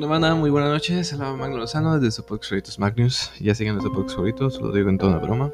onda, 0.00 0.08
banda? 0.08 0.34
Muy 0.34 0.48
buenas 0.48 0.70
noches. 0.70 1.12
Hola, 1.12 1.34
Magno 1.34 1.58
Lozano 1.58 1.98
desde 1.98 2.10
su 2.10 2.24
podcast 2.24 2.48
favoritos 2.48 2.78
Magnus. 2.78 3.32
Ya 3.38 3.54
siguen 3.54 3.74
los 3.74 3.84
podcast 3.84 4.12
favoritos, 4.12 4.58
lo 4.58 4.72
digo 4.72 4.88
en 4.88 4.96
toda 4.96 5.18
broma. 5.18 5.52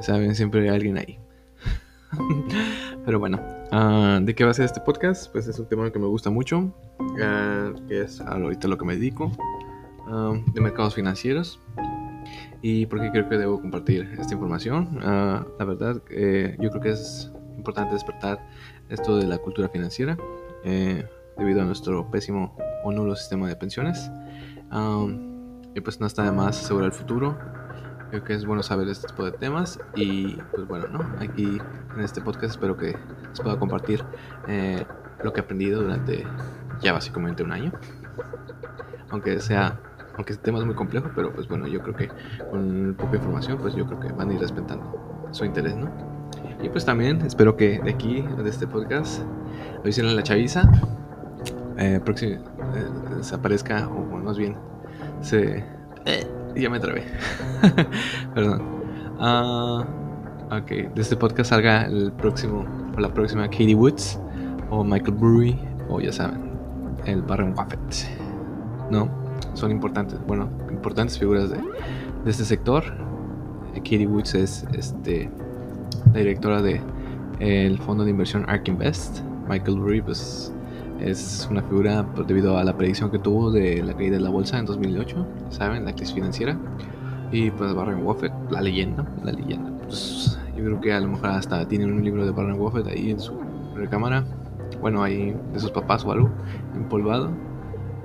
Saben, 0.00 0.34
siempre 0.34 0.62
hay 0.62 0.68
alguien 0.74 0.96
ahí. 0.96 1.18
Pero 3.04 3.18
bueno, 3.18 3.38
ah, 3.70 4.18
¿de 4.22 4.34
qué 4.34 4.44
va 4.44 4.52
a 4.52 4.54
ser 4.54 4.64
este 4.64 4.80
podcast? 4.80 5.30
Pues 5.30 5.46
es 5.46 5.58
un 5.58 5.66
tema 5.66 5.90
que 5.92 5.98
me 5.98 6.06
gusta 6.06 6.30
mucho, 6.30 6.72
ah, 7.22 7.72
que 7.86 8.00
es 8.00 8.22
ahorita 8.22 8.66
lo 8.66 8.78
que 8.78 8.86
me 8.86 8.94
dedico, 8.94 9.30
ah, 10.08 10.32
de 10.54 10.60
mercados 10.62 10.94
financieros. 10.94 11.60
Y 12.62 12.86
porque 12.86 13.10
creo 13.10 13.28
que 13.28 13.36
debo 13.36 13.60
compartir 13.60 14.10
esta 14.18 14.32
información. 14.32 15.00
la 15.02 15.64
verdad, 15.66 16.00
eh, 16.08 16.56
yo 16.58 16.70
creo 16.70 16.80
que 16.80 16.90
es 16.92 17.30
importante 17.58 17.92
despertar 17.92 18.38
esto 18.88 19.18
de 19.18 19.26
la 19.26 19.36
cultura 19.36 19.68
financiera. 19.68 20.16
Eh, 20.64 21.04
debido 21.36 21.62
a 21.62 21.64
nuestro 21.64 22.10
pésimo 22.10 22.56
o 22.84 22.92
nulo 22.92 23.16
sistema 23.16 23.48
de 23.48 23.56
pensiones. 23.56 24.10
y 25.74 25.80
pues 25.80 26.00
no 26.00 26.06
está 26.06 26.24
de 26.24 26.32
más 26.32 26.64
asegurar 26.64 26.86
el 26.86 26.92
futuro. 26.92 27.38
Creo 28.10 28.24
que 28.24 28.34
es 28.34 28.44
bueno 28.44 28.62
saber 28.62 28.88
este 28.88 29.06
tipo 29.06 29.24
de 29.24 29.32
temas 29.32 29.78
y 29.94 30.36
pues 30.52 30.66
bueno, 30.66 30.88
¿no? 30.88 30.98
Aquí 31.20 31.60
en 31.94 32.00
este 32.00 32.20
podcast 32.20 32.54
espero 32.54 32.76
que 32.76 32.96
les 33.28 33.40
pueda 33.40 33.56
compartir 33.56 34.04
eh, 34.48 34.84
lo 35.22 35.32
que 35.32 35.40
he 35.40 35.44
aprendido 35.44 35.82
durante 35.82 36.26
ya 36.80 36.92
básicamente 36.92 37.44
un 37.44 37.52
año. 37.52 37.72
Aunque 39.10 39.40
sea, 39.40 39.80
aunque 40.16 40.32
este 40.32 40.44
tema 40.44 40.58
es 40.58 40.64
muy 40.64 40.74
complejo, 40.74 41.10
pero 41.14 41.32
pues 41.32 41.46
bueno, 41.46 41.68
yo 41.68 41.80
creo 41.82 41.94
que 41.94 42.08
con 42.50 42.96
poca 42.98 43.16
información 43.16 43.58
pues 43.58 43.74
yo 43.76 43.86
creo 43.86 44.00
que 44.00 44.12
van 44.12 44.30
a 44.30 44.34
ir 44.34 44.40
respetando 44.40 45.28
su 45.30 45.44
interés, 45.44 45.76
¿no? 45.76 45.88
Y 46.62 46.68
pues 46.68 46.84
también 46.84 47.22
espero 47.22 47.56
que 47.56 47.78
de 47.78 47.90
aquí, 47.90 48.22
de 48.22 48.50
este 48.50 48.66
podcast, 48.66 49.22
lo 49.82 49.88
hicieron 49.88 50.14
la 50.14 50.22
chaviza 50.22 50.70
eh, 51.78 52.00
próximo, 52.04 52.42
eh, 52.74 53.22
se 53.22 53.34
aparezca, 53.34 53.88
o 53.88 54.16
más 54.18 54.38
bien, 54.38 54.56
se... 55.20 55.64
Eh, 56.06 56.26
ya 56.56 56.70
me 56.70 56.80
trabé. 56.80 57.04
Perdón. 58.34 58.62
Uh, 59.18 59.80
ok, 60.54 60.94
de 60.94 61.02
este 61.02 61.16
podcast 61.16 61.50
salga 61.50 61.84
el 61.84 62.12
próximo, 62.12 62.64
o 62.96 63.00
la 63.00 63.12
próxima 63.12 63.44
Katie 63.48 63.74
Woods, 63.74 64.18
o 64.70 64.82
Michael 64.82 65.16
Brewery, 65.16 65.58
o 65.88 66.00
ya 66.00 66.12
saben, 66.12 66.50
el 67.06 67.22
Barron 67.22 67.54
Buffett. 67.54 67.80
¿No? 68.90 69.08
Son 69.54 69.70
importantes, 69.70 70.18
bueno, 70.26 70.48
importantes 70.70 71.18
figuras 71.18 71.50
de, 71.50 71.58
de 72.24 72.30
este 72.30 72.44
sector. 72.44 72.84
Katie 73.74 74.06
Woods 74.06 74.34
es 74.34 74.66
este, 74.74 75.30
la 76.12 76.18
directora 76.18 76.62
de 76.62 76.80
el 77.40 77.78
fondo 77.78 78.04
de 78.04 78.10
inversión 78.10 78.44
ARK 78.48 78.68
Invest. 78.68 79.20
Michael 79.48 80.02
pues 80.04 80.52
es 81.00 81.48
una 81.50 81.62
figura 81.62 82.06
pues, 82.14 82.26
debido 82.26 82.56
a 82.58 82.64
la 82.64 82.76
predicción 82.76 83.10
que 83.10 83.18
tuvo 83.18 83.50
de 83.50 83.82
la 83.82 83.94
caída 83.94 84.16
de 84.16 84.22
la 84.22 84.30
bolsa 84.30 84.58
en 84.58 84.66
2008, 84.66 85.26
¿saben? 85.50 85.84
La 85.84 85.94
crisis 85.94 86.14
financiera. 86.14 86.58
Y 87.32 87.50
pues 87.50 87.72
Warren 87.72 88.04
Buffett, 88.04 88.32
la 88.50 88.60
leyenda, 88.60 89.06
la 89.22 89.32
leyenda. 89.32 89.70
Pues 89.84 90.38
yo 90.56 90.64
creo 90.64 90.80
que 90.80 90.92
a 90.92 91.00
lo 91.00 91.08
mejor 91.08 91.30
hasta 91.30 91.66
tienen 91.68 91.92
un 91.92 92.04
libro 92.04 92.24
de 92.24 92.32
Warren 92.32 92.58
Buffett 92.58 92.86
ahí 92.88 93.10
en 93.10 93.20
su 93.20 93.38
recámara. 93.74 94.24
Bueno, 94.80 95.02
ahí 95.02 95.36
de 95.52 95.60
sus 95.60 95.70
papás 95.70 96.04
o 96.04 96.12
algo, 96.12 96.30
empolvado. 96.74 97.30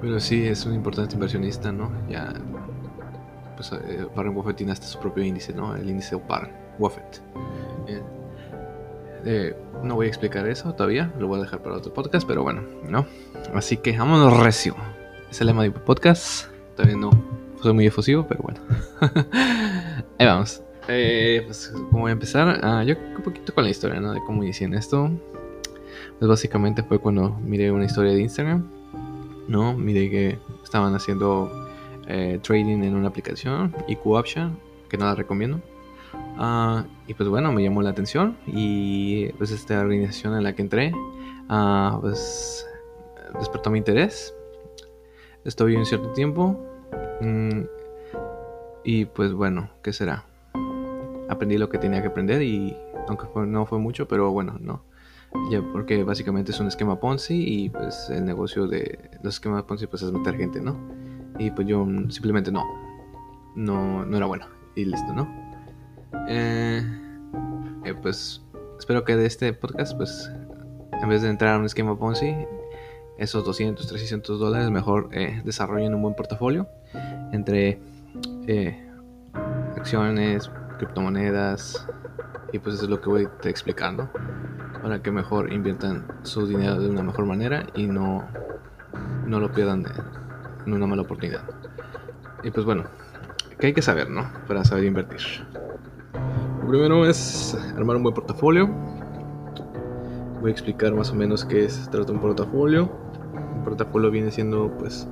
Pero 0.02 0.20
sí, 0.20 0.46
es 0.46 0.66
un 0.66 0.74
importante 0.74 1.16
inversionista, 1.16 1.72
¿no? 1.72 1.92
Ya, 2.10 2.34
pues 3.56 3.72
eh, 3.72 4.06
Warren 4.16 4.34
Buffett 4.34 4.58
tiene 4.58 4.74
hasta 4.74 4.86
su 4.86 5.00
propio 5.00 5.24
índice, 5.24 5.54
¿no? 5.54 5.76
El 5.76 5.90
índice 5.90 6.16
Warren 6.16 6.52
Buffett. 6.78 7.22
Eh, 7.88 8.02
eh, 9.26 9.56
no 9.84 9.96
voy 9.96 10.06
a 10.06 10.10
explicar 10.10 10.48
eso 10.48 10.74
todavía, 10.74 11.12
lo 11.20 11.28
voy 11.28 11.40
a 11.40 11.44
dejar 11.44 11.62
para 11.62 11.76
otro 11.76 11.94
podcast, 11.94 12.28
pero 12.28 12.44
bueno, 12.44 12.62
¿no? 12.88 13.06
Así 13.54 13.78
que 13.78 13.98
vámonos 13.98 14.40
recio. 14.40 14.76
Es 15.30 15.42
el 15.42 15.48
lema 15.48 15.64
de 15.64 15.70
mi 15.70 15.76
podcast. 15.76 16.48
Todavía 16.76 16.96
no 16.98 17.10
soy 17.62 17.74
muy 17.74 17.88
efusivo, 17.88 18.28
pero 18.28 18.44
bueno. 18.44 18.60
Ahí 20.20 20.28
vamos. 20.28 20.62
Eh, 20.88 21.42
pues, 21.46 21.74
¿cómo 21.90 22.02
voy 22.02 22.10
a 22.10 22.14
empezar? 22.14 22.60
Ah, 22.64 22.84
yo 22.84 22.96
un 23.16 23.24
poquito 23.24 23.54
con 23.54 23.64
la 23.64 23.72
historia, 23.72 24.00
¿no? 24.00 24.14
De 24.14 24.20
cómo 24.26 24.44
inicié 24.44 24.68
en 24.68 24.76
esto. 24.76 25.10
Pues 26.20 26.30
básicamente 26.30 26.84
fue 26.84 27.00
cuando 27.00 27.32
miré 27.44 27.72
una 27.72 27.86
historia 27.86 28.14
de 28.14 28.22
Instagram, 28.22 28.70
¿no? 29.48 29.74
Miré 29.74 30.10
que 30.10 30.40
estaban 30.64 30.94
haciendo 30.94 31.52
eh, 32.08 32.40
trading 32.44 32.84
en 32.84 32.96
una 32.96 33.08
aplicación, 33.08 33.76
IQ 33.88 34.06
Option, 34.06 34.60
que 34.88 34.98
no 34.98 35.06
la 35.06 35.16
recomiendo. 35.16 35.60
Ah, 36.38 36.86
y 37.08 37.14
pues 37.14 37.30
bueno, 37.30 37.52
me 37.52 37.64
llamó 37.64 37.82
la 37.82 37.92
atención 37.92 38.38
y 38.46 39.30
pues 39.34 39.52
esta 39.52 39.80
organización 39.80 40.36
en 40.36 40.44
la 40.44 40.54
que 40.54 40.62
entré, 40.62 40.92
uh, 41.50 42.02
pues 42.02 42.68
despertó 43.40 43.72
mi 43.72 43.78
interés. 43.78 44.34
Estoy 45.44 45.76
un 45.76 45.86
cierto 45.86 46.10
tiempo 46.10 46.60
mm, 47.22 47.62
y 48.84 49.06
pues 49.06 49.34
bueno, 49.34 49.70
¿qué 49.84 49.94
será? 49.94 50.26
Aprendí 51.30 51.58
lo 51.58 51.70
que 51.70 51.78
tenía 51.78 52.02
que 52.02 52.08
aprender 52.08 52.42
y 52.42 52.76
aunque 53.08 53.28
no 53.46 53.66
fue 53.66 53.80
mucho, 53.80 54.08
pero 54.08 54.32
bueno, 54.32 54.58
no. 54.60 54.84
Ya 55.50 55.62
porque 55.62 56.04
básicamente 56.04 56.52
es 56.52 56.60
un 56.60 56.68
esquema 56.68 57.00
Ponzi 57.00 57.36
y 57.36 57.70
pues 57.70 58.10
el 58.10 58.26
negocio 58.26 58.68
de 58.68 59.12
los 59.22 59.36
esquemas 59.36 59.64
Ponzi 59.64 59.88
pues 59.88 60.02
es 60.02 60.12
meter 60.12 60.38
gente, 60.38 60.62
¿no? 60.62 60.78
Y 61.38 61.52
pues 61.52 61.68
yo 61.68 61.86
simplemente 62.10 62.52
no, 62.52 62.64
no, 63.56 64.06
no 64.06 64.18
era 64.18 64.26
bueno 64.26 64.48
y 64.76 64.86
listo, 64.86 65.14
¿no? 65.14 65.45
Eh, 66.28 66.84
eh, 67.86 67.94
pues 68.02 68.42
espero 68.80 69.04
que 69.04 69.16
de 69.16 69.26
este 69.26 69.54
podcast, 69.54 69.96
pues 69.96 70.32
en 71.02 71.10
vez 71.10 71.22
de 71.22 71.30
entrar 71.30 71.56
a 71.56 71.60
un 71.60 71.66
esquema 71.66 71.98
Ponzi, 71.98 72.36
esos 73.18 73.46
200, 73.46 73.88
300 73.88 74.40
dólares 74.40 74.70
mejor 74.70 75.10
eh, 75.12 75.42
desarrollen 75.46 75.94
un 75.94 76.02
buen 76.02 76.16
portafolio 76.16 76.68
entre 77.32 77.80
eh, 78.48 78.90
acciones, 79.78 80.50
criptomonedas 80.78 81.88
y 82.52 82.60
pues 82.60 82.76
eso 82.76 82.86
es 82.86 82.90
lo 82.90 83.02
que 83.02 83.10
voy 83.10 83.26
a 83.26 83.50
explicando 83.50 84.10
para 84.82 85.02
que 85.02 85.12
mejor 85.12 85.52
inviertan 85.52 86.06
su 86.24 86.46
dinero 86.48 86.80
de 86.80 86.90
una 86.90 87.04
mejor 87.04 87.26
manera 87.26 87.66
y 87.74 87.88
no, 87.88 88.28
no 89.26 89.40
lo 89.40 89.52
pierdan 89.52 89.86
en 90.66 90.74
una 90.74 90.86
mala 90.86 91.02
oportunidad. 91.04 91.44
Y 92.44 92.52
pues 92.52 92.66
bueno, 92.66 92.84
¿qué 93.60 93.68
hay 93.68 93.74
que 93.74 93.82
saber, 93.82 94.10
no? 94.10 94.30
Para 94.48 94.64
saber 94.64 94.84
invertir 94.84 95.22
primero 96.68 97.06
es 97.06 97.58
armar 97.76 97.98
un 97.98 98.04
buen 98.04 98.16
portafolio. 98.16 98.70
Voy 100.42 100.50
a 100.50 100.52
explicar 100.52 100.94
más 100.94 101.12
o 101.12 101.16
menos 101.16 101.46
qué 101.46 101.66
es 101.66 101.90
trata 101.90 102.12
un 102.12 102.20
portafolio. 102.20 102.90
Un 103.56 103.64
portafolio 103.64 104.12
viene 104.12 104.32
siendo 104.32 104.72
pues 104.78 105.08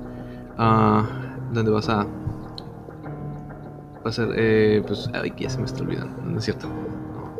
uh, 0.58 1.02
donde 1.52 1.70
vas 1.70 1.88
a 1.88 2.06
pasar 4.02 4.28
eh, 4.36 4.82
pues 4.86 5.08
ay 5.14 5.32
ya 5.36 5.48
se 5.48 5.58
me 5.58 5.64
está 5.64 5.82
olvidando, 5.82 6.14
no 6.22 6.38
es 6.38 6.44
cierto. 6.44 6.68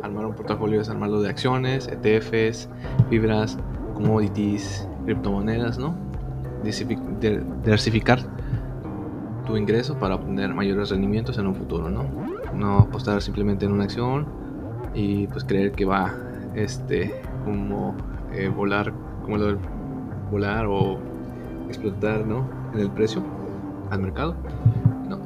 armar 0.01 0.25
un 0.25 0.33
portafolio 0.33 0.81
es 0.81 0.89
armarlo 0.89 1.21
de 1.21 1.29
acciones, 1.29 1.87
ETFs, 1.87 2.69
fibras, 3.09 3.57
commodities, 3.93 4.87
criptomonedas, 5.05 5.77
¿no? 5.77 5.95
Diversificar 6.63 8.19
tu 9.45 9.57
ingreso 9.57 9.97
para 9.97 10.15
obtener 10.15 10.53
mayores 10.53 10.89
rendimientos 10.89 11.37
en 11.37 11.47
un 11.47 11.55
futuro, 11.55 11.89
¿no? 11.89 12.79
Apostar 12.79 13.21
simplemente 13.21 13.65
en 13.65 13.71
una 13.71 13.83
acción 13.83 14.25
y 14.93 15.27
pues 15.27 15.43
creer 15.43 15.71
que 15.71 15.85
va 15.85 16.13
este 16.55 17.21
como 17.43 17.95
eh, 18.33 18.47
volar 18.49 18.93
como 19.23 19.37
lo 19.37 19.57
volar 20.31 20.65
o 20.67 20.99
explotar, 21.67 22.25
¿no? 22.25 22.47
En 22.73 22.79
el 22.79 22.89
precio 22.89 23.23
al 23.89 24.01
mercado. 24.01 24.35
No, 25.07 25.19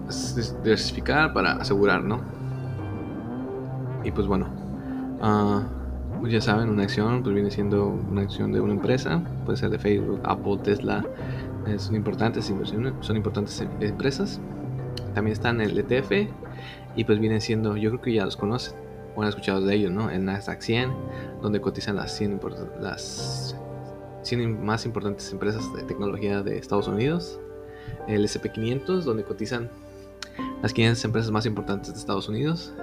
diversificar 0.63 1.33
para 1.33 1.53
asegurar, 1.53 2.03
¿no? 2.03 2.19
Y 4.03 4.11
pues 4.11 4.27
bueno, 4.27 4.47
uh, 5.21 6.27
ya 6.27 6.41
saben, 6.41 6.69
una 6.69 6.83
acción 6.83 7.23
pues 7.23 7.33
viene 7.33 7.51
siendo 7.51 7.87
una 7.87 8.21
acción 8.21 8.51
de 8.51 8.59
una 8.59 8.73
empresa, 8.73 9.21
puede 9.45 9.57
ser 9.57 9.69
de 9.69 9.79
Facebook, 9.79 10.19
Apple, 10.23 10.57
Tesla, 10.63 11.03
son 11.77 11.95
importantes 11.95 12.49
inversiones, 12.49 12.93
son 13.01 13.17
importantes 13.17 13.59
em, 13.61 13.69
empresas. 13.81 14.39
También 15.13 15.33
están 15.33 15.61
el 15.61 15.77
ETF 15.77 16.29
y 16.95 17.03
pues 17.03 17.19
vienen 17.19 17.41
siendo, 17.41 17.77
yo 17.77 17.89
creo 17.91 18.01
que 18.01 18.13
ya 18.13 18.25
los 18.25 18.37
conocen 18.37 18.75
o 19.15 19.21
han 19.21 19.29
escuchado 19.29 19.61
de 19.61 19.75
ellos, 19.75 19.91
¿no? 19.91 20.09
El 20.09 20.25
Nasdaq 20.25 20.61
100, 20.61 20.91
donde 21.41 21.61
cotizan 21.61 21.95
las 21.95 22.15
100, 22.15 22.39
las 22.79 23.55
100 24.23 24.63
más 24.63 24.85
importantes 24.85 25.31
empresas 25.31 25.73
de 25.73 25.83
tecnología 25.83 26.41
de 26.41 26.57
Estados 26.57 26.87
Unidos. 26.87 27.39
El 28.07 28.23
SP500, 28.23 29.01
donde 29.01 29.23
cotizan 29.23 29.69
las 30.61 30.73
500 30.73 31.05
empresas 31.05 31.31
más 31.31 31.45
importantes 31.45 31.93
de 31.93 31.99
Estados 31.99 32.29
Unidos. 32.29 32.73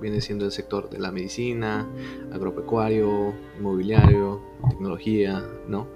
Viene 0.00 0.20
siendo 0.20 0.44
el 0.44 0.52
sector 0.52 0.90
de 0.90 0.98
la 0.98 1.12
medicina, 1.12 1.86
agropecuario, 2.32 3.32
inmobiliario, 3.58 4.42
tecnología, 4.68 5.42
¿no? 5.68 5.86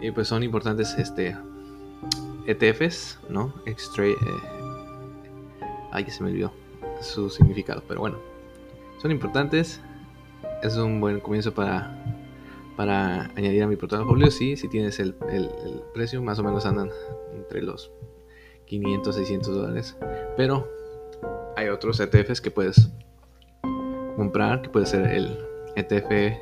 Y 0.00 0.10
pues 0.10 0.28
son 0.28 0.42
importantes 0.42 0.94
este 0.98 1.36
ETFs, 2.46 3.18
¿no? 3.28 3.54
Extra, 3.64 4.06
eh, 4.06 4.16
ay, 5.92 6.04
se 6.10 6.22
me 6.22 6.30
olvidó 6.30 6.52
su 7.00 7.30
significado, 7.30 7.82
pero 7.86 8.00
bueno, 8.00 8.18
son 9.00 9.10
importantes. 9.10 9.80
Es 10.62 10.76
un 10.76 11.00
buen 11.00 11.20
comienzo 11.20 11.52
para, 11.52 11.94
para 12.76 13.30
añadir 13.36 13.62
a 13.62 13.66
mi 13.66 13.76
portafolio, 13.76 14.30
sí, 14.30 14.56
si 14.56 14.68
tienes 14.68 14.98
el, 14.98 15.14
el, 15.30 15.50
precio, 15.92 16.22
más 16.22 16.38
o 16.38 16.42
menos 16.42 16.66
andan 16.66 16.90
entre 17.34 17.62
los 17.62 17.92
500, 18.66 19.14
600 19.14 19.54
dólares. 19.54 19.96
Pero 20.36 20.68
hay 21.56 21.68
otros 21.68 22.00
ETFs 22.00 22.40
que 22.40 22.50
puedes 22.50 22.90
comprar, 24.16 24.62
que 24.62 24.68
puede 24.68 24.86
ser 24.86 25.06
el 25.06 25.38
ETF, 25.76 26.10
el 26.10 26.38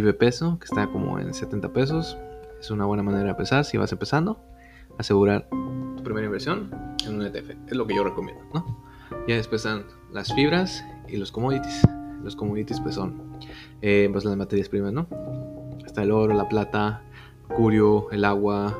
peso, 0.00 0.58
que 0.58 0.64
está 0.64 0.86
como 0.86 1.18
en 1.18 1.34
70 1.34 1.72
pesos. 1.72 2.16
Es 2.60 2.70
una 2.70 2.84
buena 2.84 3.02
manera 3.02 3.24
de 3.24 3.30
empezar 3.30 3.64
si 3.64 3.76
vas 3.76 3.92
empezando. 3.92 4.42
Asegurar 4.98 5.48
tu 5.96 6.02
primera 6.02 6.26
inversión 6.26 6.70
en 7.06 7.16
un 7.16 7.22
ETF. 7.26 7.50
Es 7.66 7.76
lo 7.76 7.86
que 7.86 7.94
yo 7.94 8.04
recomiendo, 8.04 8.42
¿no? 8.54 8.82
Ya 9.28 9.36
después 9.36 9.64
están 9.64 9.84
las 10.12 10.32
fibras 10.32 10.84
y 11.08 11.16
los 11.16 11.30
commodities. 11.30 11.82
Los 12.22 12.36
commodities 12.36 12.80
pues 12.80 12.94
son 12.94 13.38
eh, 13.82 14.08
pues 14.12 14.24
las 14.24 14.36
materias 14.36 14.68
primas, 14.68 14.92
¿no? 14.92 15.06
Está 15.84 16.02
el 16.02 16.12
oro, 16.12 16.34
la 16.34 16.48
plata, 16.48 17.02
mercurio, 17.48 18.10
el 18.10 18.24
agua, 18.24 18.78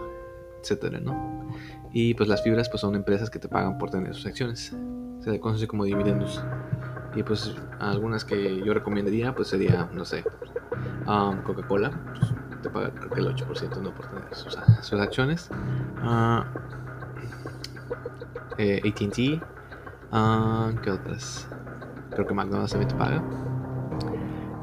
etcétera, 0.61 1.01
¿no? 1.01 1.43
Y 1.93 2.15
pues 2.15 2.29
las 2.29 2.43
fibras 2.43 2.69
pues 2.71 2.81
son 2.81 2.95
empresas 2.95 3.29
que 3.29 3.39
te 3.39 3.49
pagan 3.49 3.79
por 3.79 3.91
tener 3.91 4.15
sus 4.15 4.27
acciones. 4.27 4.75
Se 5.21 5.31
le 5.31 5.41
conoce 5.41 5.67
como 5.67 5.85
dividendos. 5.85 6.43
Y 7.15 7.23
pues 7.23 7.55
algunas 7.79 8.25
que 8.25 8.63
yo 8.65 8.73
recomendaría 8.73 9.35
pues 9.35 9.49
sería, 9.49 9.91
no 9.93 10.05
sé, 10.05 10.25
um, 11.07 11.43
Coca-Cola. 11.43 11.91
Pues, 11.91 12.33
te 12.63 12.71
paga 12.71 12.91
creo 12.91 13.11
que 13.11 13.21
el 13.21 13.35
8% 13.35 13.83
no 13.83 13.93
por 13.95 14.07
tener 14.07 14.35
sus, 14.35 15.01
acciones. 15.01 15.51
Uh, 16.03 16.43
eh, 18.59 18.81
ATT. 18.85 19.43
Uh, 20.13 20.81
¿Qué 20.83 20.91
otras? 20.91 21.49
Creo 22.11 22.27
que 22.27 22.35
McDonald's 22.35 22.73
también 22.73 22.89
te 22.89 22.97
paga. 22.97 23.23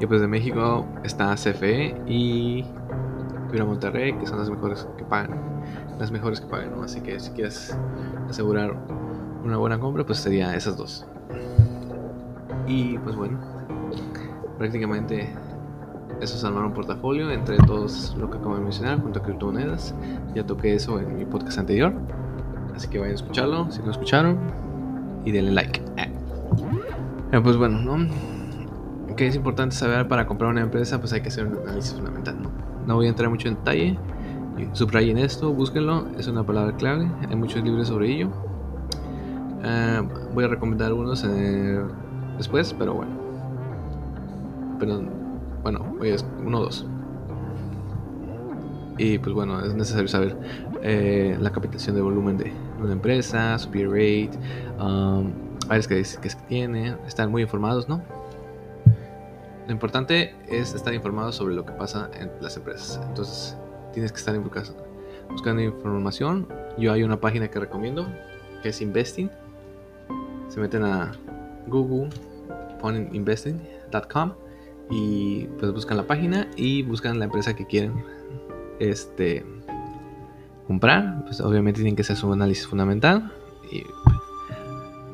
Y 0.00 0.06
pues 0.06 0.20
de 0.22 0.28
México 0.28 0.86
está 1.04 1.34
CFE 1.34 2.02
y 2.06 2.64
Fibra 3.50 3.66
Monterrey, 3.66 4.14
que 4.14 4.26
son 4.26 4.38
las 4.38 4.48
mejores 4.48 4.88
que 4.96 5.04
pagan. 5.04 5.62
Las 5.98 6.10
mejores 6.10 6.40
que 6.40 6.46
pagan. 6.46 6.72
Así 6.82 7.02
que 7.02 7.20
si 7.20 7.30
quieres 7.32 7.76
asegurar 8.28 8.74
una 9.44 9.58
buena 9.58 9.78
compra, 9.78 10.06
pues 10.06 10.20
sería 10.20 10.54
esas 10.54 10.76
dos. 10.76 11.06
Y 12.66 12.96
pues 12.98 13.16
bueno, 13.16 13.38
prácticamente 14.56 15.34
eso 16.20 16.36
es 16.36 16.44
armar 16.44 16.64
un 16.64 16.72
portafolio 16.72 17.30
entre 17.30 17.56
todos 17.58 18.14
lo 18.18 18.30
que 18.30 18.38
acabo 18.38 18.54
de 18.54 18.60
mencionar 18.60 19.00
junto 19.00 19.20
a 19.20 19.22
criptomonedas. 19.22 19.94
Ya 20.34 20.44
toqué 20.44 20.74
eso 20.74 21.00
en 21.00 21.16
mi 21.16 21.24
podcast 21.24 21.58
anterior. 21.58 21.94
Así 22.74 22.88
que 22.88 22.98
vayan 22.98 23.12
a 23.12 23.16
escucharlo 23.16 23.70
si 23.70 23.82
no 23.82 23.90
escucharon. 23.90 24.38
Y 25.24 25.32
denle 25.32 25.52
like. 25.52 25.82
Eh, 27.32 27.40
pues 27.42 27.56
bueno, 27.56 27.78
¿no? 27.78 28.08
que 29.16 29.26
es 29.26 29.36
importante 29.36 29.76
saber 29.76 30.08
para 30.08 30.26
comprar 30.26 30.50
una 30.50 30.62
empresa, 30.62 30.98
pues 30.98 31.12
hay 31.12 31.20
que 31.20 31.28
hacer 31.28 31.46
un 31.46 31.58
análisis 31.58 31.92
fundamental. 31.92 32.40
No, 32.40 32.50
no 32.86 32.94
voy 32.94 33.06
a 33.06 33.10
entrar 33.10 33.28
mucho 33.28 33.48
en 33.48 33.56
detalle. 33.56 33.98
Subrayen 34.72 35.18
esto, 35.18 35.52
búsquenlo, 35.52 36.06
es 36.18 36.26
una 36.26 36.42
palabra 36.42 36.74
clave. 36.76 37.10
Hay 37.28 37.36
muchos 37.36 37.62
libros 37.62 37.88
sobre 37.88 38.12
ello. 38.12 38.30
Eh, 39.62 40.02
voy 40.34 40.44
a 40.44 40.48
recomendar 40.48 40.88
algunos 40.88 41.22
eh, 41.24 41.80
después, 42.38 42.74
pero 42.78 42.94
bueno. 42.94 43.12
Pero 44.78 45.19
bueno, 45.62 45.80
a 45.80 46.42
uno 46.44 46.58
o 46.58 46.62
dos. 46.62 46.86
Y 48.98 49.18
pues 49.18 49.34
bueno, 49.34 49.64
es 49.64 49.74
necesario 49.74 50.08
saber 50.08 50.36
eh, 50.82 51.36
la 51.40 51.50
capitalización 51.50 51.96
de 51.96 52.02
volumen 52.02 52.36
de 52.36 52.52
una 52.82 52.92
empresa, 52.92 53.58
su 53.58 53.70
peer 53.70 53.88
rate, 53.88 54.30
um, 54.78 55.32
varias 55.66 55.88
que, 55.88 56.02
que 56.20 56.28
tiene, 56.48 56.96
estar 57.06 57.26
muy 57.28 57.42
informados, 57.42 57.88
¿no? 57.88 58.02
Lo 59.66 59.72
importante 59.72 60.34
es 60.48 60.74
estar 60.74 60.92
informado 60.92 61.32
sobre 61.32 61.54
lo 61.54 61.64
que 61.64 61.72
pasa 61.72 62.10
en 62.18 62.30
las 62.42 62.56
empresas. 62.56 63.00
Entonces, 63.08 63.56
tienes 63.92 64.12
que 64.12 64.18
estar 64.18 64.38
buscando 65.30 65.62
información. 65.62 66.48
Yo 66.76 66.92
hay 66.92 67.02
una 67.02 67.20
página 67.20 67.48
que 67.48 67.58
recomiendo 67.58 68.06
que 68.62 68.70
es 68.70 68.80
Investing. 68.82 69.30
Se 70.48 70.60
meten 70.60 70.84
a 70.84 71.12
Google, 71.68 72.10
ponen 72.80 73.14
investing.com 73.14 74.32
y 74.90 75.46
pues 75.58 75.72
buscan 75.72 75.96
la 75.96 76.06
página 76.06 76.48
y 76.56 76.82
buscan 76.82 77.18
la 77.18 77.26
empresa 77.26 77.54
que 77.54 77.66
quieren 77.66 78.04
este 78.78 79.44
comprar. 80.66 81.24
Pues 81.24 81.40
obviamente 81.40 81.78
tienen 81.78 81.96
que 81.96 82.02
hacer 82.02 82.16
su 82.16 82.32
análisis 82.32 82.66
fundamental 82.66 83.32
y 83.70 83.82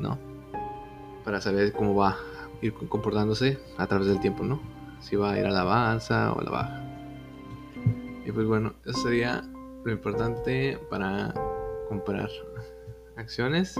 no 0.00 0.18
para 1.24 1.40
saber 1.40 1.72
cómo 1.72 1.94
va 1.94 2.16
ir 2.62 2.72
comportándose 2.74 3.58
a 3.76 3.86
través 3.86 4.08
del 4.08 4.20
tiempo, 4.20 4.44
¿no? 4.44 4.60
Si 5.00 5.16
va 5.16 5.32
a 5.32 5.38
ir 5.38 5.46
a 5.46 5.50
la 5.50 5.60
avanza 5.60 6.32
o 6.32 6.40
a 6.40 6.44
la 6.44 6.50
baja. 6.50 6.84
Y 8.24 8.32
pues 8.32 8.46
bueno, 8.46 8.74
eso 8.84 9.02
sería 9.02 9.44
lo 9.84 9.92
importante 9.92 10.78
para 10.90 11.32
comprar 11.88 12.28
acciones. 13.16 13.74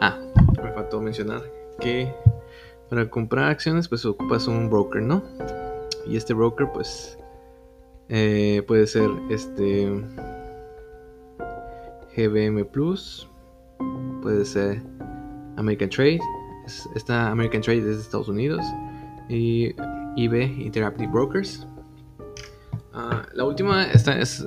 Ah, 0.00 0.18
me 0.62 0.72
faltó 0.72 1.00
mencionar 1.00 1.42
que 1.80 2.12
para 2.90 3.08
comprar 3.08 3.50
acciones 3.50 3.88
pues 3.88 4.04
ocupas 4.04 4.46
un 4.46 4.68
broker, 4.68 5.00
¿no? 5.00 5.22
Y 6.06 6.16
este 6.16 6.34
broker 6.34 6.68
pues 6.74 7.16
eh, 8.08 8.62
puede 8.66 8.86
ser 8.86 9.08
este 9.30 9.88
GBM 12.16 12.64
Plus, 12.66 13.28
puede 14.20 14.44
ser 14.44 14.82
American 15.56 15.88
Trade 15.88 16.20
esta 16.94 17.30
American 17.30 17.62
Trade 17.62 17.78
es 17.78 17.84
de 17.84 18.02
Estados 18.02 18.28
Unidos 18.28 18.64
y 19.28 19.74
eBay 20.16 20.62
Interactive 20.62 21.08
Brokers. 21.10 21.66
Ah, 22.92 23.22
la 23.34 23.44
última 23.44 23.84
esta 23.84 24.18
es, 24.18 24.44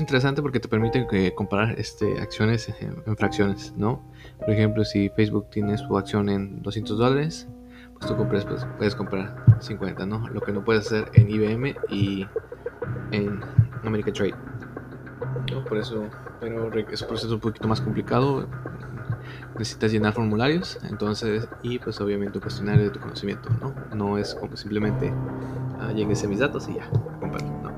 interesante 0.00 0.40
porque 0.40 0.58
te 0.58 0.68
permite 0.68 1.06
eh, 1.12 1.34
comparar 1.34 1.78
este, 1.78 2.18
acciones 2.20 2.72
en, 2.80 3.16
fracciones, 3.16 3.74
¿no? 3.76 4.02
Por 4.38 4.50
ejemplo, 4.50 4.84
si 4.84 5.10
Facebook 5.10 5.50
tiene 5.50 5.76
su 5.76 5.96
acción 5.96 6.28
en 6.28 6.62
200 6.62 6.98
dólares, 6.98 7.48
tú 8.06 8.16
compras, 8.16 8.44
pues, 8.44 8.66
puedes 8.78 8.94
comprar 8.94 9.34
50, 9.60 10.06
¿no? 10.06 10.28
Lo 10.28 10.40
que 10.40 10.52
no 10.52 10.64
puedes 10.64 10.86
hacer 10.86 11.10
en 11.14 11.30
IBM 11.30 11.74
y 11.88 12.26
en 13.10 13.40
American 13.84 14.12
Trade. 14.12 14.34
Por 15.68 15.78
eso, 15.78 16.04
pero 16.40 16.70
es 16.90 17.02
un 17.02 17.08
proceso 17.08 17.34
un 17.34 17.40
poquito 17.40 17.68
más 17.68 17.80
complicado 17.80 18.46
necesitas 19.58 19.92
llenar 19.92 20.12
formularios, 20.12 20.78
entonces, 20.88 21.46
y 21.62 21.78
pues 21.78 22.00
obviamente 22.00 22.38
un 22.38 22.42
cuestionario 22.42 22.84
de 22.84 22.90
tu 22.90 23.00
conocimiento, 23.00 23.50
¿no? 23.60 23.74
No 23.94 24.18
es 24.18 24.34
como 24.34 24.56
simplemente 24.56 25.12
ah, 25.80 25.92
llegues 25.92 26.26
mis 26.26 26.38
datos 26.38 26.68
y 26.68 26.74
ya, 26.74 26.88
comprar, 27.20 27.44
no. 27.44 27.72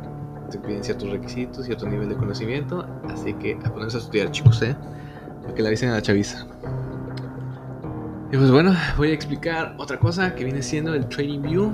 Te 0.51 0.59
piden 0.59 0.85
ciertos 0.85 1.11
requisitos, 1.11 1.65
cierto 1.65 1.89
nivel 1.89 2.09
de 2.09 2.17
conocimiento, 2.17 2.87
así 3.09 3.35
que 3.35 3.59
a 3.65 3.73
ponerse 3.73 3.97
a 3.97 4.01
estudiar, 4.01 4.31
chicos, 4.31 4.63
¿eh? 4.63 4.77
Para 5.43 5.55
que 5.55 5.63
la 5.63 5.69
avisen 5.69 5.91
a 5.91 5.95
la 5.95 6.03
chaviza. 6.03 6.47
Y 8.35 8.37
pues 8.37 8.51
bueno, 8.51 8.75
voy 8.97 9.11
a 9.11 9.15
explicar 9.15 9.77
otra 9.79 9.97
cosa 9.97 10.35
que 10.35 10.43
viene 10.43 10.61
siendo 10.61 10.93
el 10.93 11.07
Trading 11.07 11.41
View. 11.41 11.71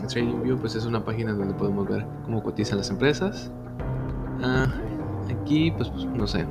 El 0.00 0.06
Trading 0.06 0.40
View 0.40 0.56
pues 0.56 0.76
es 0.76 0.84
una 0.84 1.04
página 1.04 1.32
donde 1.32 1.52
podemos 1.52 1.88
ver 1.88 2.06
cómo 2.24 2.44
cotizan 2.44 2.78
las 2.78 2.90
empresas. 2.90 3.50
Ah, 4.40 4.68
aquí 5.28 5.72
pues, 5.72 5.88
pues 5.88 6.04
no 6.04 6.28
sé, 6.28 6.46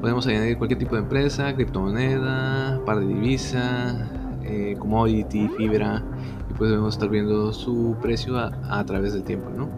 Podemos 0.00 0.26
añadir 0.26 0.56
cualquier 0.56 0.78
tipo 0.78 0.94
de 0.94 1.02
empresa, 1.02 1.54
criptomoneda, 1.54 2.80
par 2.86 3.00
de 3.00 3.06
divisa, 3.06 4.08
eh, 4.44 4.76
commodity, 4.78 5.48
fibra, 5.48 6.02
y 6.50 6.54
podemos 6.54 6.94
estar 6.94 7.10
viendo 7.10 7.52
su 7.52 7.98
precio 8.00 8.38
a, 8.38 8.82
través 8.86 9.12
del 9.12 9.24
tiempo, 9.24 9.50
¿no? 9.50 9.68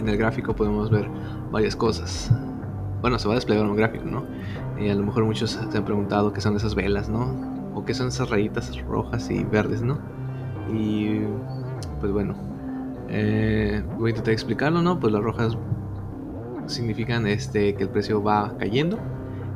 En 0.00 0.08
el 0.08 0.16
gráfico 0.16 0.56
podemos 0.56 0.90
ver 0.90 1.08
varias 1.52 1.76
cosas. 1.76 2.28
Bueno, 3.02 3.20
se 3.20 3.28
va 3.28 3.34
a 3.34 3.36
desplegar 3.36 3.66
un 3.66 3.76
gráfico, 3.76 4.04
¿no? 4.04 4.24
Y 4.78 4.88
a 4.90 4.94
lo 4.94 5.02
mejor 5.04 5.24
muchos 5.24 5.50
se 5.50 5.78
han 5.78 5.84
preguntado 5.84 6.32
qué 6.32 6.40
son 6.40 6.56
esas 6.56 6.74
velas, 6.74 7.08
¿no? 7.08 7.72
O 7.74 7.84
qué 7.84 7.94
son 7.94 8.08
esas 8.08 8.28
rayitas 8.28 8.78
rojas 8.82 9.30
y 9.30 9.44
verdes, 9.44 9.82
¿no? 9.82 9.98
Y 10.72 11.20
pues 12.00 12.12
bueno, 12.12 12.34
eh, 13.08 13.82
voy 13.98 14.08
a 14.08 14.10
intentar 14.10 14.32
explicarlo, 14.32 14.82
¿no? 14.82 14.98
Pues 14.98 15.12
las 15.12 15.22
rojas 15.22 15.56
significan 16.66 17.26
este, 17.26 17.74
que 17.74 17.84
el 17.84 17.88
precio 17.88 18.22
va 18.22 18.56
cayendo 18.58 18.98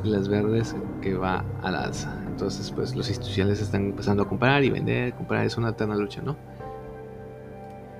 y 0.04 0.08
las 0.08 0.28
verdes 0.28 0.74
que 1.02 1.14
va 1.14 1.44
al 1.62 1.74
alza. 1.74 2.16
Entonces, 2.26 2.70
pues 2.70 2.94
los 2.94 3.08
institucionales 3.08 3.60
están 3.60 3.86
empezando 3.86 4.22
a 4.22 4.28
comprar 4.28 4.64
y 4.64 4.70
vender, 4.70 5.14
comprar 5.14 5.44
es 5.44 5.56
una 5.56 5.70
eterna 5.70 5.96
lucha, 5.96 6.22
¿no? 6.22 6.36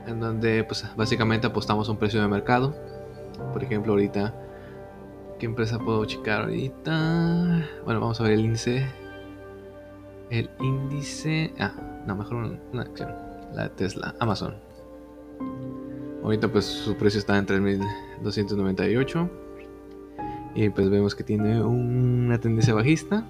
En 0.07 0.21
donde, 0.21 0.65
pues 0.65 0.87
básicamente 0.97 1.47
apostamos 1.47 1.89
a 1.89 1.93
un 1.93 1.99
precio 1.99 2.21
de 2.23 2.29
mercado. 2.29 2.75
Por 3.53 3.63
ejemplo, 3.63 3.93
ahorita, 3.93 4.35
¿qué 5.41 5.47
empresa 5.47 5.79
puedo 5.79 6.05
checar 6.05 6.43
ahorita? 6.43 7.67
Bueno, 7.87 7.99
vamos 7.99 8.21
a 8.21 8.25
ver 8.25 8.33
el 8.35 8.41
índice. 8.41 8.87
El 10.29 10.51
índice. 10.61 11.55
Ah, 11.59 11.73
no, 12.07 12.15
mejor 12.15 12.61
una, 12.73 12.83
acción. 12.83 13.11
La 13.55 13.63
de 13.65 13.71
Tesla, 13.71 14.15
Amazon. 14.21 14.55
Ahorita, 16.23 16.53
pues 16.53 16.67
su 16.67 16.95
precio 16.95 17.19
está 17.19 17.39
en 17.39 17.47
3298 17.47 19.31
y 20.55 20.69
pues 20.69 20.91
vemos 20.91 21.15
que 21.15 21.25
tiene 21.25 21.63
una 21.63 22.39
tendencia 22.39 22.75
bajista. 22.75 23.27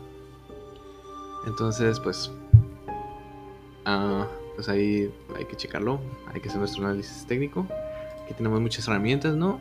Entonces, 1.46 2.00
pues, 2.00 2.32
uh, 3.86 4.24
pues 4.56 4.68
ahí 4.68 5.14
hay 5.36 5.44
que 5.44 5.54
checarlo, 5.54 6.00
hay 6.34 6.40
que 6.40 6.48
hacer 6.48 6.58
nuestro 6.58 6.84
análisis 6.84 7.24
técnico. 7.24 7.68
Aquí 8.24 8.34
tenemos 8.34 8.60
muchas 8.60 8.88
herramientas, 8.88 9.36
¿no? 9.36 9.60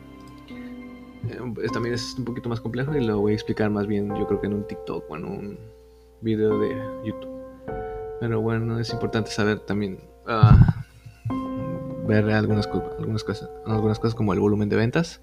Eh, 1.28 1.66
también 1.72 1.94
es 1.94 2.14
un 2.18 2.24
poquito 2.24 2.48
más 2.48 2.60
complejo 2.60 2.94
y 2.96 3.04
lo 3.04 3.20
voy 3.20 3.32
a 3.32 3.34
explicar 3.34 3.70
más 3.70 3.86
bien, 3.86 4.08
yo 4.16 4.26
creo 4.26 4.40
que 4.40 4.46
en 4.46 4.54
un 4.54 4.66
TikTok 4.66 5.10
o 5.10 5.16
en 5.16 5.24
un 5.24 5.58
video 6.20 6.58
de 6.58 6.76
YouTube. 7.04 7.30
Pero 8.20 8.40
bueno, 8.40 8.78
es 8.78 8.92
importante 8.92 9.30
saber 9.30 9.60
también 9.60 9.98
ah, 10.26 10.84
ver 12.06 12.30
algunas, 12.30 12.66
algunas, 12.98 13.24
cosas, 13.24 13.48
algunas 13.66 13.98
cosas 13.98 14.14
como 14.14 14.32
el 14.32 14.40
volumen 14.40 14.68
de 14.68 14.76
ventas 14.76 15.20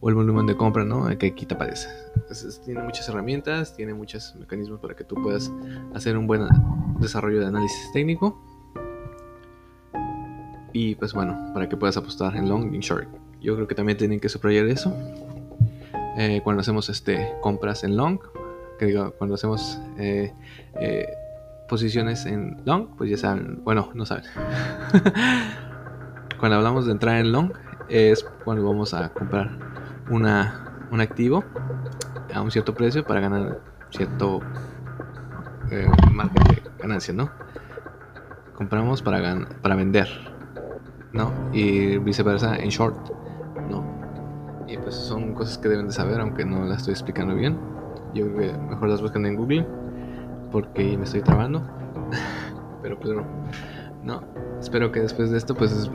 o 0.00 0.08
el 0.08 0.14
volumen 0.14 0.46
de 0.46 0.56
compra, 0.56 0.84
¿no? 0.84 1.06
Que 1.18 1.28
aquí 1.28 1.46
te 1.46 1.54
aparece. 1.54 1.88
Entonces, 2.14 2.60
tiene 2.64 2.82
muchas 2.82 3.08
herramientas, 3.08 3.74
tiene 3.74 3.94
muchos 3.94 4.34
mecanismos 4.36 4.80
para 4.80 4.94
que 4.94 5.04
tú 5.04 5.14
puedas 5.22 5.50
hacer 5.94 6.16
un 6.16 6.26
buen 6.26 6.46
desarrollo 7.00 7.40
de 7.40 7.46
análisis 7.46 7.90
técnico. 7.92 8.40
Y 10.72 10.94
pues 10.96 11.14
bueno, 11.14 11.52
para 11.54 11.68
que 11.68 11.76
puedas 11.76 11.96
apostar 11.96 12.36
en 12.36 12.48
long 12.48 12.74
y 12.74 12.80
short. 12.80 13.08
Yo 13.40 13.54
creo 13.54 13.66
que 13.66 13.74
también 13.74 13.96
tienen 13.96 14.20
que 14.20 14.28
subrayar 14.28 14.66
eso. 14.66 14.94
Eh, 16.16 16.40
cuando 16.42 16.62
hacemos 16.62 16.88
este, 16.88 17.34
compras 17.42 17.84
en 17.84 17.94
long, 17.94 18.18
que 18.78 18.86
digo, 18.86 19.12
cuando 19.18 19.34
hacemos 19.34 19.78
eh, 19.98 20.32
eh, 20.80 21.06
posiciones 21.68 22.24
en 22.24 22.62
long, 22.64 22.96
pues 22.96 23.10
ya 23.10 23.18
saben, 23.18 23.62
bueno, 23.64 23.90
no 23.92 24.06
saben. 24.06 24.24
cuando 26.40 26.56
hablamos 26.56 26.86
de 26.86 26.92
entrar 26.92 27.16
en 27.16 27.32
long, 27.32 27.52
es 27.90 28.24
cuando 28.44 28.64
vamos 28.64 28.94
a 28.94 29.10
comprar 29.10 29.58
una, 30.08 30.86
un 30.90 31.02
activo 31.02 31.44
a 32.34 32.40
un 32.40 32.50
cierto 32.50 32.74
precio 32.74 33.04
para 33.04 33.20
ganar 33.20 33.60
cierto 33.90 34.40
margen 36.12 36.44
de 36.44 36.62
ganancia, 36.78 37.12
¿no? 37.12 37.30
Compramos 38.54 39.02
para, 39.02 39.46
para 39.60 39.74
vender, 39.74 40.08
¿no? 41.12 41.30
Y 41.52 41.98
viceversa 41.98 42.56
en 42.56 42.70
short. 42.70 43.15
Y 44.66 44.76
pues 44.78 44.94
son 44.94 45.34
cosas 45.34 45.58
que 45.58 45.68
deben 45.68 45.86
de 45.86 45.92
saber, 45.92 46.20
aunque 46.20 46.44
no 46.44 46.64
las 46.64 46.78
estoy 46.78 46.92
explicando 46.92 47.34
bien. 47.34 47.58
Yo 48.14 48.26
creo 48.26 48.52
que 48.52 48.58
mejor 48.58 48.88
las 48.88 49.00
buscan 49.00 49.26
en 49.26 49.36
Google, 49.36 49.66
porque 50.50 50.96
me 50.96 51.04
estoy 51.04 51.22
trabando. 51.22 51.62
pero, 52.82 52.98
pero, 53.00 53.24
no. 54.02 54.22
Espero 54.60 54.90
que 54.90 55.00
después 55.00 55.30
de 55.30 55.38
esto, 55.38 55.54
pues 55.54 55.90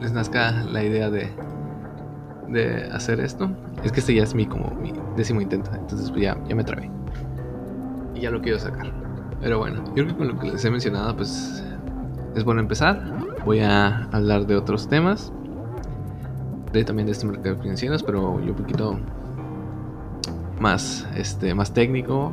les 0.00 0.12
nazca 0.12 0.52
la 0.52 0.84
idea 0.84 1.10
de 1.10 1.32
de 2.48 2.84
hacer 2.92 3.20
esto. 3.20 3.50
Es 3.84 3.92
que 3.92 4.00
este 4.00 4.14
ya 4.14 4.22
es 4.22 4.34
mi 4.34 4.46
como 4.46 4.70
mi 4.70 4.92
décimo 5.16 5.40
intento, 5.40 5.70
entonces 5.74 6.10
pues 6.10 6.22
ya, 6.22 6.36
ya 6.48 6.54
me 6.54 6.64
trabé. 6.64 6.90
Y 8.14 8.20
ya 8.20 8.30
lo 8.30 8.40
quiero 8.40 8.58
sacar. 8.58 8.92
Pero 9.40 9.58
bueno, 9.58 9.84
yo 9.88 10.04
creo 10.04 10.08
que 10.08 10.16
con 10.16 10.28
lo 10.28 10.38
que 10.38 10.50
les 10.50 10.64
he 10.64 10.70
mencionado, 10.70 11.14
pues 11.16 11.62
es 12.34 12.44
bueno 12.44 12.60
empezar. 12.60 13.00
Voy 13.44 13.60
a 13.60 14.04
hablar 14.10 14.46
de 14.46 14.56
otros 14.56 14.88
temas. 14.88 15.32
De 16.72 16.84
también 16.84 17.06
de 17.06 17.12
este 17.12 17.26
mercado 17.26 17.54
de 17.56 17.62
financieros, 17.62 18.02
pero 18.02 18.40
yo 18.40 18.50
un 18.50 18.56
poquito 18.56 18.98
más, 20.60 21.06
este, 21.16 21.54
más 21.54 21.72
técnico. 21.72 22.32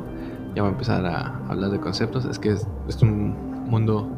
Ya 0.54 0.62
voy 0.62 0.70
a 0.70 0.72
empezar 0.72 1.04
a 1.06 1.38
hablar 1.48 1.70
de 1.70 1.80
conceptos. 1.80 2.24
Es 2.24 2.38
que 2.38 2.50
es, 2.50 2.66
un 3.02 3.34
mundo 3.68 4.08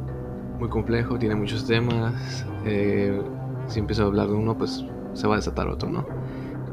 muy 0.58 0.68
complejo, 0.68 1.18
tiene 1.18 1.34
muchos 1.34 1.66
temas. 1.66 2.44
Eh, 2.64 3.20
si 3.66 3.80
empiezo 3.80 4.04
a 4.04 4.06
hablar 4.06 4.28
de 4.28 4.34
uno, 4.34 4.56
pues 4.56 4.84
se 5.14 5.26
va 5.26 5.34
a 5.34 5.36
desatar 5.36 5.68
otro, 5.68 5.88
¿no? 5.88 6.06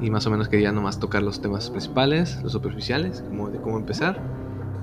Y 0.01 0.09
más 0.09 0.25
o 0.27 0.29
menos 0.29 0.49
quería 0.49 0.71
nomás 0.71 0.99
tocar 0.99 1.23
los 1.23 1.41
temas 1.41 1.69
principales, 1.69 2.41
los 2.43 2.51
superficiales, 2.51 3.23
como 3.27 3.49
de 3.49 3.59
cómo 3.59 3.77
empezar 3.77 4.19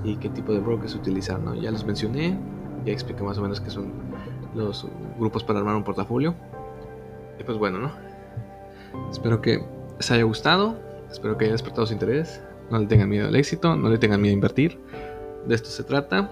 y 0.03 0.17
qué 0.17 0.29
tipo 0.29 0.53
de 0.53 0.59
brokers 0.59 0.95
utilizar, 0.95 1.39
¿no? 1.39 1.55
Ya 1.55 1.71
los 1.71 1.85
mencioné, 1.85 2.37
ya 2.85 2.91
expliqué 2.91 3.23
más 3.23 3.37
o 3.37 3.41
menos 3.41 3.61
qué 3.61 3.69
son 3.69 3.91
los 4.55 4.87
grupos 5.17 5.43
para 5.43 5.59
armar 5.59 5.75
un 5.75 5.83
portafolio. 5.83 6.35
Y 7.39 7.43
pues 7.43 7.57
bueno, 7.57 7.79
¿no? 7.79 8.12
Espero 9.11 9.41
que 9.41 9.63
les 9.97 10.11
haya 10.11 10.23
gustado, 10.23 10.77
espero 11.11 11.37
que 11.37 11.45
haya 11.45 11.53
despertado 11.53 11.85
su 11.87 11.93
interés, 11.93 12.41
no 12.69 12.79
le 12.79 12.87
tengan 12.87 13.09
miedo 13.09 13.27
al 13.27 13.35
éxito, 13.35 13.75
no 13.75 13.89
le 13.89 13.97
tengan 13.97 14.21
miedo 14.21 14.33
a 14.33 14.35
invertir, 14.35 14.79
de 15.45 15.55
esto 15.55 15.69
se 15.69 15.83
trata, 15.83 16.31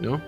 ¿no? 0.00 0.20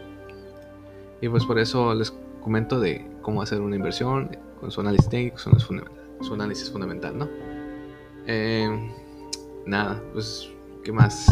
Y 1.21 1.29
pues 1.29 1.45
por 1.45 1.59
eso 1.59 1.95
les 1.95 2.13
comento 2.43 2.81
de 2.81 3.07
cómo 3.23 3.43
hacer 3.43 3.61
una 3.61 3.77
inversión 3.77 4.37
con 4.59 4.71
su 4.71 4.81
análisis 4.81 5.09
técnico, 5.09 5.39
son 5.39 5.53
los 5.55 5.65
fundamentales 5.65 6.01
su 6.21 6.35
análisis 6.35 6.71
fundamental, 6.71 7.17
¿no? 7.17 7.29
Eh, 8.27 8.69
nada, 9.67 10.03
pues, 10.13 10.51
¿qué 10.85 10.93
más? 10.93 11.27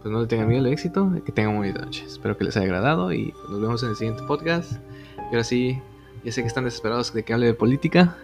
Pues 0.00 0.10
no 0.10 0.20
le 0.20 0.26
tengan 0.26 0.48
miedo 0.48 0.60
al 0.60 0.72
éxito, 0.72 1.12
que 1.24 1.32
tengan 1.32 1.56
muy 1.56 1.70
buena 1.70 1.84
noche. 1.84 2.04
Espero 2.06 2.36
que 2.36 2.44
les 2.44 2.56
haya 2.56 2.66
agradado 2.66 3.12
y 3.12 3.34
nos 3.50 3.60
vemos 3.60 3.82
en 3.82 3.90
el 3.90 3.96
siguiente 3.96 4.22
podcast. 4.22 4.72
Y 5.16 5.34
ahora 5.34 5.44
sí, 5.44 5.80
ya 6.24 6.32
sé 6.32 6.40
que 6.40 6.48
están 6.48 6.64
desesperados 6.64 7.12
de 7.12 7.22
que 7.22 7.34
hable 7.34 7.46
de 7.46 7.54
política, 7.54 8.16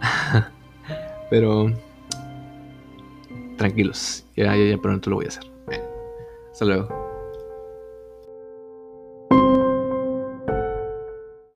pero 1.30 1.72
tranquilos, 3.56 4.24
ya, 4.36 4.54
ya, 4.56 4.64
ya 4.64 4.78
pronto 4.78 5.10
lo 5.10 5.16
voy 5.16 5.26
a 5.26 5.28
hacer. 5.28 5.44
Hasta 6.52 6.64
luego. 6.64 6.99